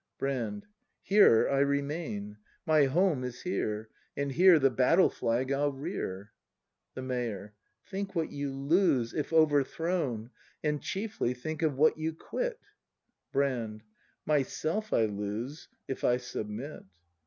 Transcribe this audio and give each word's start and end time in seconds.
Brand. 0.17 0.65
Here 1.03 1.47
I 1.47 1.59
remain. 1.59 2.37
My 2.65 2.85
home 2.85 3.23
is 3.23 3.43
here, 3.43 3.89
And 4.17 4.31
here 4.31 4.57
the 4.57 4.71
battle 4.71 5.11
flag 5.11 5.51
I'll 5.51 5.71
rear! 5.71 6.31
The 6.95 7.03
Mayor 7.03 7.53
Think 7.85 8.15
what 8.15 8.31
you 8.31 8.51
lose, 8.51 9.13
if 9.13 9.31
overthrown, 9.31 10.31
And, 10.63 10.81
chiefly, 10.81 11.35
think 11.35 11.61
of 11.61 11.77
what 11.77 11.99
you 11.99 12.13
quit! 12.15 12.59
Brand. 13.31 13.83
Myself 14.25 14.91
I 14.91 15.05
lose, 15.05 15.67
if 15.87 16.03
I 16.03 16.17
submit. 16.17 16.83